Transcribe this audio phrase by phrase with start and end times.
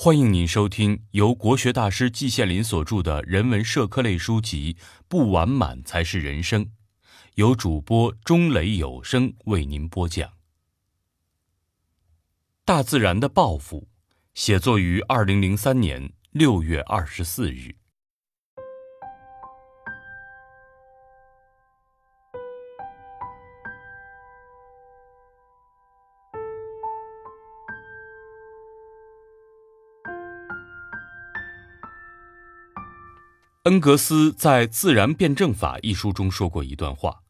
[0.00, 4.74] 欢迎您收听由国学大师季羡林所著的人文社科类书籍
[5.08, 6.64] 《不完满才是人生》，
[7.34, 10.30] 由主播钟雷有声为您播讲。
[12.64, 13.88] 大自然的报复，
[14.34, 17.74] 写作于二零零三年六月二十四日。
[33.64, 37.20] 恩格斯在《自然辩证法》一书中说过一段话，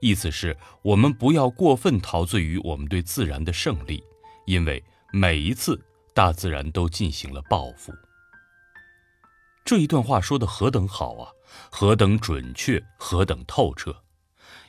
[0.00, 4.04] 意思是我们不要过分陶醉于我们对自然的胜利，
[4.46, 5.80] 因为每一次
[6.14, 7.92] 大自然都进行了报复。
[9.64, 11.32] 这一段话说的何等好啊，
[11.70, 13.96] 何等准确，何等透彻，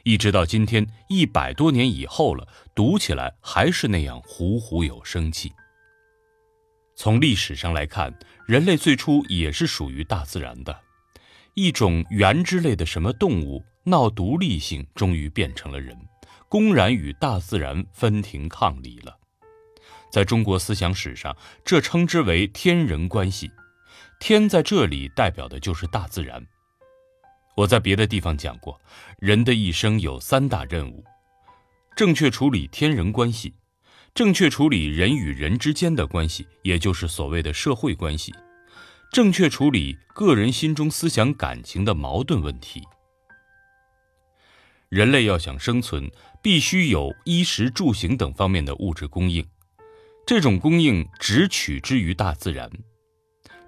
[0.03, 5.51] 一直到今天一百多年以后了，读起来还是那样扩扩有生气。
[6.95, 8.17] 从历史上来看，
[8.47, 10.79] 人类最初也是属于大自然的。
[11.53, 15.97] 一种猿之类的什么动物闹独立性，终于变成了人，
[16.47, 19.17] 公然与大自然分庭抗礼了。
[20.11, 21.35] 在中国思想史上，
[21.65, 23.49] 这称之为天人关系。
[24.19, 26.45] 天在这里代表的就是大自然。
[27.55, 28.79] 我在别的地方讲过，
[29.19, 31.03] 人的一生有三大任务：
[31.95, 33.53] 正确处理天人关系，
[34.13, 38.33] 正确处理人与人之间的关系，也就是所谓的社会关系。
[39.11, 42.81] 正确处理个人心中思想感情的矛盾问题。
[44.87, 46.09] 人类要想生存，
[46.41, 49.45] 必须有衣食住行等方面的物质供应，
[50.25, 52.71] 这种供应只取之于大自然。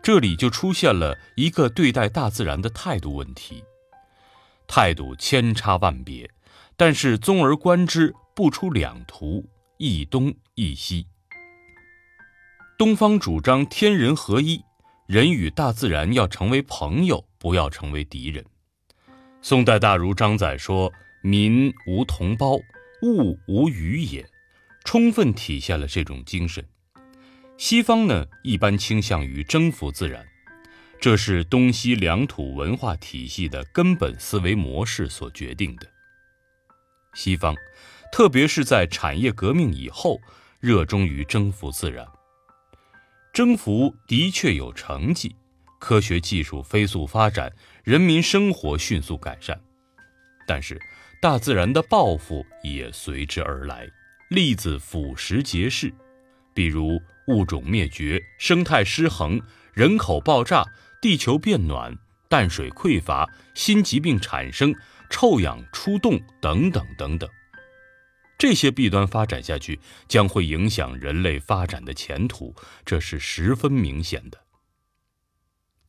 [0.01, 3.65] 这里就出现了一个对待大自然的态度问题。
[4.65, 6.29] 态度千差万别，
[6.77, 11.07] 但是综而观之，不出两途，一东一西。
[12.77, 14.63] 东方主张天人合一。
[15.13, 18.43] 人与大自然要成为朋友，不要成为敌人。
[19.43, 22.55] 宋代大儒张载说：“民无同胞，
[23.03, 24.27] 物无余也”，
[24.83, 26.67] 充分体现了这种精神。
[27.59, 30.25] 西方呢，一般倾向于征服自然，
[30.99, 35.87] 这是东西两土文化体系的根本思维模式所决定的。
[37.13, 37.55] 西方，
[38.11, 40.19] 特别是在产业革命以后，
[40.59, 42.03] 热衷于征服自然。
[43.33, 45.35] 征服的确有成绩，
[45.79, 47.51] 科学技术飞速发展，
[47.83, 49.59] 人民生活迅速改善，
[50.45, 50.79] 但是
[51.19, 53.89] 大自然的报复也随之而来，
[54.29, 55.91] 例子俯拾皆是，
[56.53, 59.41] 比如物种灭绝、生态失衡、
[59.73, 60.63] 人口爆炸、
[61.01, 61.91] 地球变暖、
[62.29, 64.71] 淡水匮乏、新疾病产生、
[65.09, 67.27] 臭氧出动等等等等。
[68.37, 72.53] 这些弊端发展下去，将会影响人类发展的前途，
[72.85, 74.39] 这是十分明显的。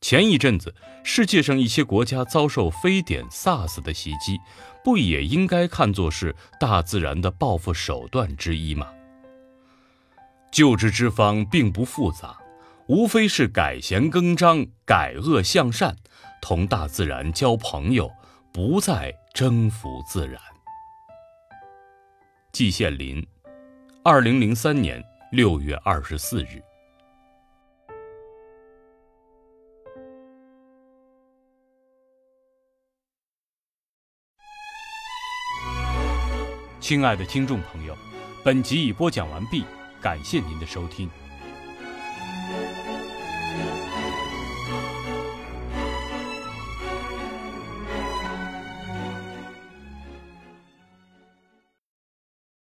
[0.01, 4.39] 前一阵子，世界上一些国家遭受非典、SARS 的袭击，
[4.83, 8.87] 不也应该看作是大自然的报复手段之一吗？
[10.51, 12.37] 救治之方并不复杂，
[12.87, 15.97] 无非是改弦更张、改恶向善，
[16.41, 18.11] 同大自然交朋友，
[18.53, 20.39] 不再征服自然。
[22.55, 23.21] 季羡林，
[24.01, 26.63] 二零零三年六月二十四日。
[36.79, 37.93] 亲爱的听众朋友，
[38.41, 39.65] 本集已播讲完毕，
[40.01, 41.09] 感谢您的收听。